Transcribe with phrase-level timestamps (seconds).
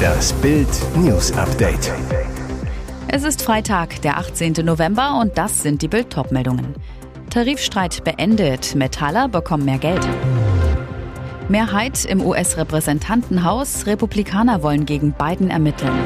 [0.00, 1.92] Das Bild News Update.
[3.08, 4.54] Es ist Freitag, der 18.
[4.64, 6.74] November und das sind die Bild meldungen
[7.30, 10.06] Tarifstreit beendet, Metaller bekommen mehr Geld.
[11.48, 15.98] Mehrheit im US-Repräsentantenhaus, Republikaner wollen gegen Biden ermitteln.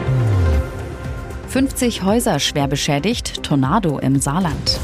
[1.49, 4.81] 50 Häuser schwer beschädigt, Tornado im Saarland.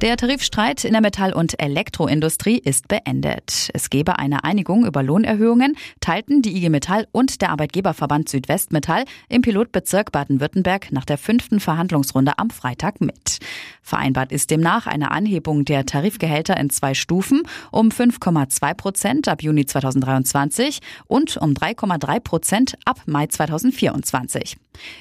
[0.00, 3.68] Der Tarifstreit in der Metall- und Elektroindustrie ist beendet.
[3.74, 9.42] Es gebe eine Einigung über Lohnerhöhungen, teilten die IG Metall und der Arbeitgeberverband Südwestmetall im
[9.42, 13.40] Pilotbezirk Baden-Württemberg nach der fünften Verhandlungsrunde am Freitag mit.
[13.82, 19.66] Vereinbart ist demnach eine Anhebung der Tarifgehälter in zwei Stufen um 5,2 Prozent ab Juni
[19.66, 24.56] 2023 und um 3,3 Prozent ab Mai 2024.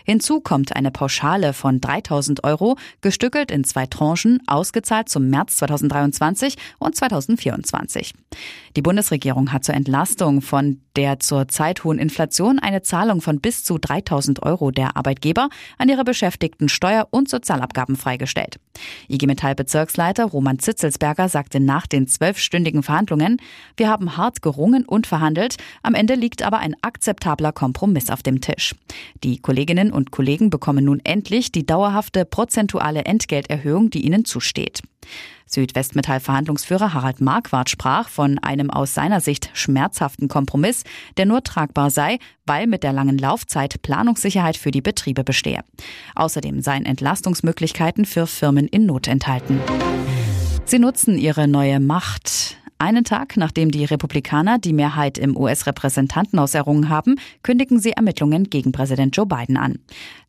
[0.05, 6.55] Hinzu kommt eine Pauschale von 3000 Euro, gestückelt in zwei Tranchen, ausgezahlt zum März 2023
[6.79, 8.13] und 2024.
[8.75, 13.77] Die Bundesregierung hat zur Entlastung von der zurzeit hohen Inflation eine Zahlung von bis zu
[13.77, 15.47] 3000 Euro der Arbeitgeber
[15.77, 18.59] an ihre Beschäftigten Steuer- und Sozialabgaben freigestellt.
[19.07, 23.37] IG Metall Bezirksleiter Roman Zitzelsberger sagte nach den zwölfstündigen Verhandlungen,
[23.77, 28.41] wir haben hart gerungen und verhandelt, am Ende liegt aber ein akzeptabler Kompromiss auf dem
[28.41, 28.75] Tisch.
[29.23, 34.81] Die Kolleginnen und Kollegen bekommen nun endlich die dauerhafte prozentuale Entgelterhöhung, die ihnen zusteht.
[35.49, 40.83] Südwestmetall-Verhandlungsführer Harald Marquardt sprach von einem aus seiner Sicht schmerzhaften Kompromiss,
[41.17, 45.61] der nur tragbar sei, weil mit der langen Laufzeit Planungssicherheit für die Betriebe bestehe.
[46.15, 49.59] Außerdem seien Entlastungsmöglichkeiten für Firmen in Not enthalten.
[50.65, 52.58] Sie nutzen ihre neue Macht.
[52.81, 58.71] Einen Tag nachdem die Republikaner die Mehrheit im US-Repräsentantenhaus errungen haben, kündigen sie Ermittlungen gegen
[58.71, 59.79] Präsident Joe Biden an.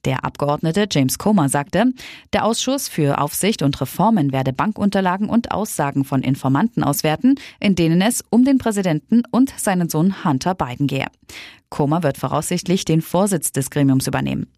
[0.04, 1.92] Der Abgeordnete James Comer sagte,
[2.32, 8.02] der Ausschuss für Aufsicht und Reformen werde Bankunterlagen und Aussagen von Informanten auswerten, in denen
[8.02, 11.06] es um den Präsidenten und seinen Sohn Hunter Biden gehe.
[11.68, 14.48] Comer wird voraussichtlich den Vorsitz des Gremiums übernehmen.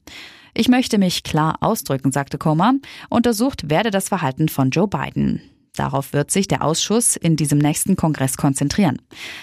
[0.55, 2.73] Ich möchte mich klar ausdrücken, sagte Comer.
[3.11, 5.43] Untersucht werde das Verhalten von Joe Biden.
[5.75, 9.01] Darauf wird sich der Ausschuss in diesem nächsten Kongress konzentrieren.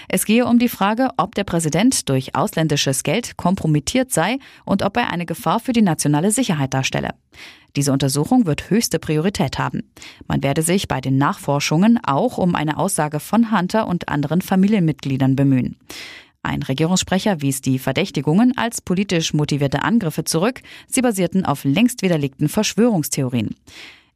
[0.07, 4.97] Es gehe um die Frage, ob der Präsident durch ausländisches Geld kompromittiert sei und ob
[4.97, 7.15] er eine Gefahr für die nationale Sicherheit darstelle.
[7.75, 9.91] Diese Untersuchung wird höchste Priorität haben.
[10.27, 15.35] Man werde sich bei den Nachforschungen auch um eine Aussage von Hunter und anderen Familienmitgliedern
[15.35, 15.77] bemühen.
[16.41, 20.61] Ein Regierungssprecher wies die Verdächtigungen als politisch motivierte Angriffe zurück.
[20.87, 23.55] Sie basierten auf längst widerlegten Verschwörungstheorien.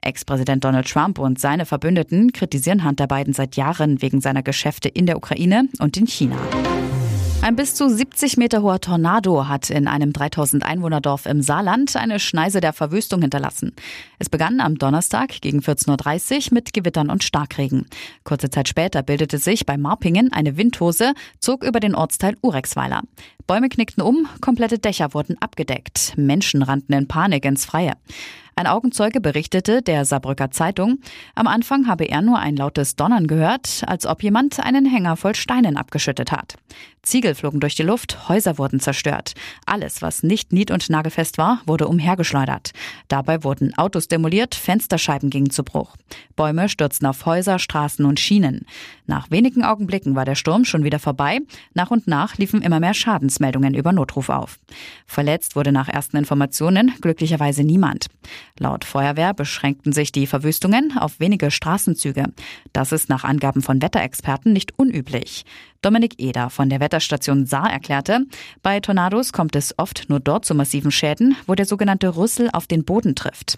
[0.06, 5.06] Ex-Präsident Donald Trump und seine Verbündeten kritisieren Hunter Biden seit Jahren wegen seiner Geschäfte in
[5.06, 6.38] der Ukraine und in China.
[7.44, 12.22] Ein bis zu 70 Meter hoher Tornado hat in einem 3000 Einwohnerdorf im Saarland eine
[12.22, 13.74] Schneise der Verwüstung hinterlassen.
[14.18, 17.86] Es begann am Donnerstag gegen 14.30 Uhr mit Gewittern und Starkregen.
[18.24, 23.02] Kurze Zeit später bildete sich bei Marpingen eine Windhose, zog über den Ortsteil Urexweiler.
[23.46, 26.14] Bäume knickten um, komplette Dächer wurden abgedeckt.
[26.16, 27.96] Menschen rannten in Panik ins Freie.
[28.56, 31.00] Ein Augenzeuge berichtete der Saarbrücker Zeitung,
[31.34, 35.36] am Anfang habe er nur ein lautes Donnern gehört, als ob jemand einen Hänger voll
[35.36, 36.56] Steinen abgeschüttet hat.
[37.04, 39.34] Ziegel flogen durch die Luft, Häuser wurden zerstört.
[39.66, 42.72] Alles, was nicht nied- und nagelfest war, wurde umhergeschleudert.
[43.10, 45.98] Dabei wurden Autos demoliert, Fensterscheiben gingen zu Bruch.
[46.38, 48.66] Bäume stürzten auf Häuser, Straßen und Schienen.
[49.06, 51.40] Nach wenigen Augenblicken war der Sturm schon wieder vorbei.
[51.74, 54.60] Nach und nach liefen immer mehr Schadensmeldungen über Notruf auf.
[55.06, 58.08] Verletzt wurde nach ersten Informationen glücklicherweise niemand.
[58.60, 62.26] Laut Feuerwehr beschränkten sich die Verwüstungen auf wenige Straßenzüge.
[62.72, 65.44] Das ist nach Angaben von Wetterexperten nicht unüblich.
[65.82, 68.22] Dominik Eder von der Wetterstation Saar erklärte,
[68.62, 72.68] bei Tornados kommt es oft nur dort zu massiven Schäden, wo der sogenannte Rüssel auf
[72.68, 73.58] den Boden trifft.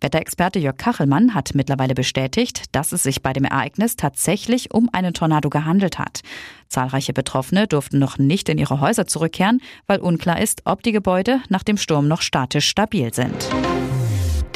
[0.00, 5.14] Wetterexperte Jörg Kachelmann hat mittlerweile bestätigt, dass es sich bei dem Ereignis tatsächlich um einen
[5.14, 6.20] Tornado gehandelt hat.
[6.68, 11.40] Zahlreiche Betroffene durften noch nicht in ihre Häuser zurückkehren, weil unklar ist, ob die Gebäude
[11.48, 13.48] nach dem Sturm noch statisch stabil sind.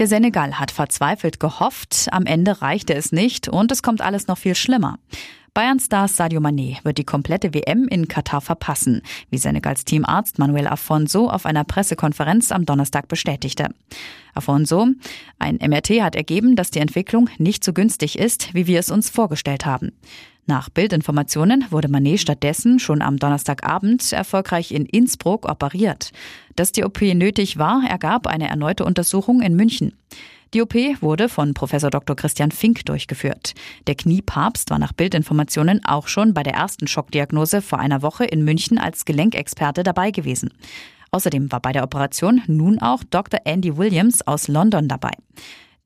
[0.03, 4.37] Der Senegal hat verzweifelt gehofft, am Ende reichte es nicht und es kommt alles noch
[4.37, 4.99] viel schlimmer.
[5.55, 11.29] Bayern-Star Sadio Mané wird die komplette WM in Katar verpassen, wie Senegals Teamarzt Manuel Afonso
[11.29, 13.69] auf einer Pressekonferenz am Donnerstag bestätigte.
[14.33, 14.87] Afonso,
[15.39, 19.11] ein MRT hat ergeben, dass die Entwicklung nicht so günstig ist, wie wir es uns
[19.11, 19.93] vorgestellt haben.
[20.47, 26.13] Nach Bildinformationen wurde Manet stattdessen schon am Donnerstagabend erfolgreich in Innsbruck operiert.
[26.57, 29.93] Dass die OP nötig war, ergab eine erneute Untersuchung in München.
[30.55, 32.15] Die OP wurde von Professor Dr.
[32.15, 33.55] Christian Fink durchgeführt.
[33.87, 38.45] Der Kniepapst war nach Bildinformationen auch schon bei der ersten Schockdiagnose vor einer Woche in
[38.45, 40.53] München als Gelenkexperte dabei gewesen.
[41.11, 43.41] Außerdem war bei der Operation nun auch Dr.
[43.45, 45.13] Andy Williams aus London dabei.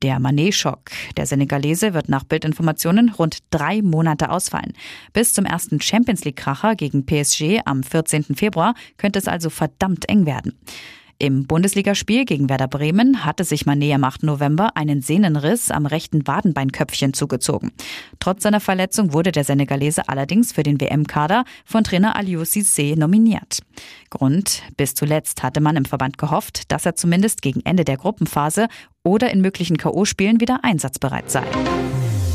[0.01, 0.91] Der Manet-Schock.
[1.15, 4.73] Der Senegalese wird nach Bildinformationen rund drei Monate ausfallen.
[5.13, 8.35] Bis zum ersten Champions League-Kracher gegen PSG am 14.
[8.35, 10.59] Februar könnte es also verdammt eng werden.
[11.19, 14.21] Im Bundesligaspiel gegen Werder Bremen hatte sich Mané am 8.
[14.21, 17.71] November einen Sehnenriss am rechten Wadenbeinköpfchen zugezogen.
[18.19, 23.61] Trotz seiner Verletzung wurde der Senegalese allerdings für den WM-Kader von Trainer Aliou Cissé nominiert.
[24.11, 28.67] Grund, bis zuletzt hatte man im Verband gehofft, dass er zumindest gegen Ende der Gruppenphase
[29.03, 31.43] oder in möglichen K.O.-Spielen wieder einsatzbereit sei.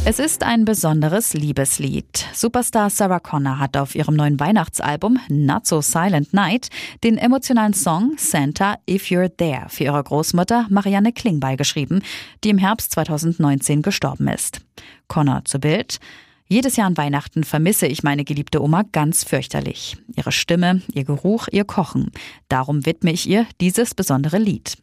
[0.04, 2.26] Es ist ein besonderes Liebeslied.
[2.34, 6.70] Superstar Sarah Connor hat auf ihrem neuen Weihnachtsalbum Not So Silent Night
[7.04, 12.02] den emotionalen Song Santa If You're There für ihre Großmutter Marianne Klingbeil geschrieben,
[12.42, 14.60] die im Herbst 2019 gestorben ist.
[15.06, 16.00] Connor zu Bild.
[16.48, 19.96] Jedes Jahr an Weihnachten vermisse ich meine geliebte Oma ganz fürchterlich.
[20.16, 22.10] Ihre Stimme, ihr Geruch, ihr Kochen.
[22.48, 24.76] Darum widme ich ihr dieses besondere Lied.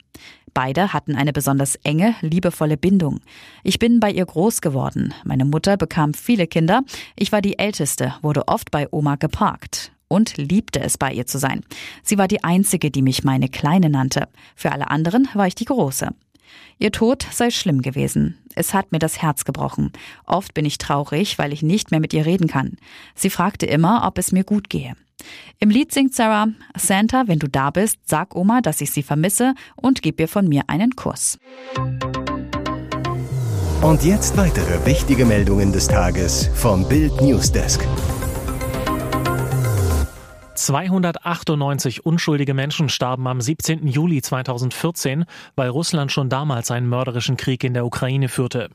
[0.54, 3.19] Beide hatten eine besonders enge, liebevolle Bindung.
[3.63, 5.13] Ich bin bei ihr groß geworden.
[5.24, 6.81] Meine Mutter bekam viele Kinder.
[7.16, 11.38] Ich war die Älteste, wurde oft bei Oma geparkt und liebte es, bei ihr zu
[11.38, 11.62] sein.
[12.04, 14.28] Sie war die Einzige, die mich meine Kleine nannte.
[14.56, 16.10] Für alle anderen war ich die Große.
[16.80, 18.38] Ihr Tod sei schlimm gewesen.
[18.56, 19.92] Es hat mir das Herz gebrochen.
[20.25, 22.78] Oft bin ich traurig, weil ich nicht mehr mit ihr reden kann.
[23.16, 24.96] Sie fragte immer, ob es mir gut gehe.
[25.60, 29.54] Im Lied singt Sarah, Santa, wenn du da bist, sag Oma, dass ich sie vermisse
[29.75, 31.38] und gib ihr von mir einen Kuss.
[33.81, 37.86] Und jetzt weitere wichtige Meldungen des Tages vom Bild Newsdesk.
[40.60, 43.88] 298 unschuldige Menschen starben am 17.
[43.88, 45.24] Juli 2014,
[45.56, 48.69] weil Russland schon damals einen mörderischen Krieg in der Ukraine führte.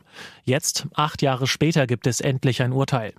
[0.45, 3.13] Jetzt, acht Jahre später, gibt es endlich ein Urteil.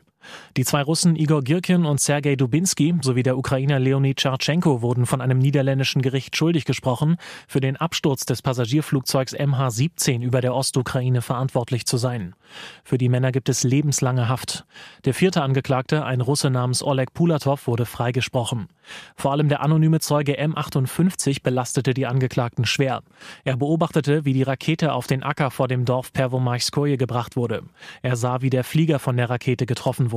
[0.57, 5.21] Die zwei Russen Igor Girkin und Sergei Dubinski sowie der Ukrainer Leonid Charchenko wurden von
[5.21, 7.17] einem niederländischen Gericht schuldig gesprochen,
[7.47, 12.35] für den Absturz des Passagierflugzeugs MH17 über der Ostukraine verantwortlich zu sein.
[12.83, 14.65] Für die Männer gibt es lebenslange Haft.
[15.03, 18.67] Der vierte Angeklagte, ein Russe namens Oleg Pulatov, wurde freigesprochen.
[19.15, 23.01] Vor allem der anonyme Zeuge M58 belastete die Angeklagten schwer.
[23.43, 27.63] Er beobachtete, wie die Rakete auf den Acker vor dem Dorf Pervomaiskoje gebracht wurde.
[28.01, 30.14] Er sah, wie der Flieger von der Rakete getroffen wurde.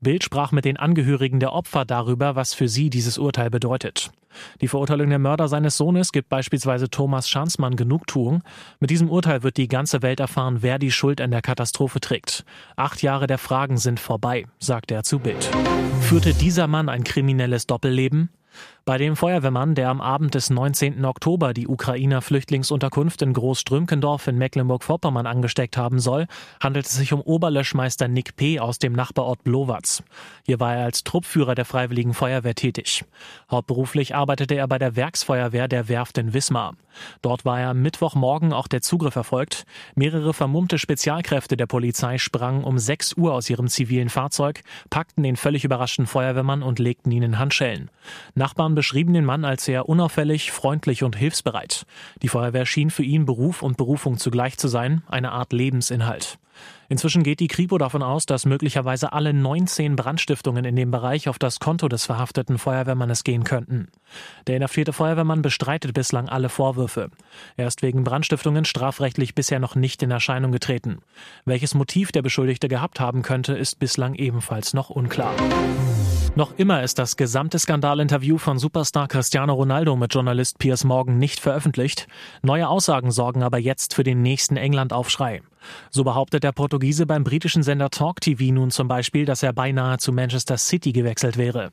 [0.00, 4.10] Bild sprach mit den Angehörigen der Opfer darüber, was für sie dieses Urteil bedeutet.
[4.60, 8.42] Die Verurteilung der Mörder seines Sohnes gibt beispielsweise Thomas Schanzmann Genugtuung.
[8.80, 12.44] Mit diesem Urteil wird die ganze Welt erfahren, wer die Schuld an der Katastrophe trägt.
[12.76, 15.50] Acht Jahre der Fragen sind vorbei, sagte er zu Bild.
[16.00, 18.30] Führte dieser Mann ein kriminelles Doppelleben?
[18.88, 21.04] Bei dem Feuerwehrmann, der am Abend des 19.
[21.04, 26.28] Oktober die Ukrainer Flüchtlingsunterkunft in Großströmkendorf in Mecklenburg-Vorpommern angesteckt haben soll,
[26.62, 28.60] handelt es sich um Oberlöschmeister Nick P.
[28.60, 30.04] aus dem Nachbarort Blowatz.
[30.44, 33.04] Hier war er als Truppführer der Freiwilligen Feuerwehr tätig.
[33.50, 36.76] Hauptberuflich arbeitete er bei der Werksfeuerwehr der Werft in Wismar.
[37.22, 39.64] Dort war er am Mittwochmorgen auch der Zugriff erfolgt.
[39.96, 45.36] Mehrere vermummte Spezialkräfte der Polizei sprangen um 6 Uhr aus ihrem zivilen Fahrzeug, packten den
[45.36, 47.90] völlig überraschten Feuerwehrmann und legten ihn in Handschellen.
[48.36, 51.84] Nachbarn beschrieben den Mann als sehr unauffällig, freundlich und hilfsbereit.
[52.22, 56.38] Die Feuerwehr schien für ihn Beruf und Berufung zugleich zu sein, eine Art Lebensinhalt.
[56.88, 61.38] Inzwischen geht die Kripo davon aus, dass möglicherweise alle 19 Brandstiftungen in dem Bereich auf
[61.38, 63.88] das Konto des verhafteten Feuerwehrmannes gehen könnten.
[64.46, 67.10] Der inhaftierte Feuerwehrmann bestreitet bislang alle Vorwürfe.
[67.56, 70.98] Er ist wegen Brandstiftungen strafrechtlich bisher noch nicht in Erscheinung getreten.
[71.44, 75.34] Welches Motiv der Beschuldigte gehabt haben könnte, ist bislang ebenfalls noch unklar.
[76.36, 81.40] Noch immer ist das gesamte Skandalinterview von Superstar Cristiano Ronaldo mit Journalist Piers Morgan nicht
[81.40, 82.08] veröffentlicht.
[82.42, 85.40] Neue Aussagen sorgen aber jetzt für den nächsten England-Aufschrei.
[85.90, 89.98] So behauptet der Portugiese beim britischen Sender Talk TV nun zum Beispiel, dass er beinahe
[89.98, 91.72] zu Manchester City gewechselt wäre.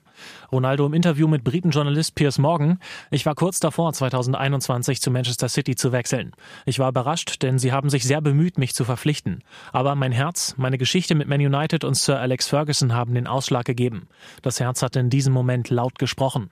[0.52, 2.80] Ronaldo im Interview mit Britenjournalist Piers Morgan.
[3.12, 6.32] Ich war kurz davor, 2021 zu Manchester City zu wechseln.
[6.66, 9.44] Ich war überrascht, denn sie haben sich sehr bemüht, mich zu verpflichten.
[9.72, 13.66] Aber mein Herz, meine Geschichte mit Man United und Sir Alex Ferguson haben den Ausschlag
[13.66, 14.08] gegeben.
[14.42, 16.50] Das Herz hat in diesem Moment laut gesprochen.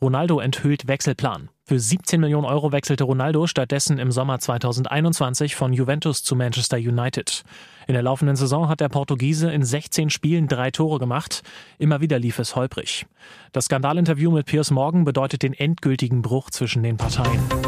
[0.00, 1.48] Ronaldo enthüllt Wechselplan.
[1.64, 7.42] Für 17 Millionen Euro wechselte Ronaldo stattdessen im Sommer 2021 von Juventus zu Manchester United.
[7.86, 11.42] In der laufenden Saison hat der Portugiese in 16 Spielen drei Tore gemacht.
[11.78, 13.06] Immer wieder lief es holprig.
[13.52, 17.67] Das Skandalinterview mit Piers Morgan bedeutet den endgültigen Bruch zwischen den Parteien.